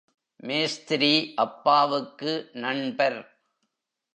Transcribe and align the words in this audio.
மேஸ்திரி 0.39 1.33
அப்பாவுக்கு 1.35 2.49
நண்பர். 2.53 3.19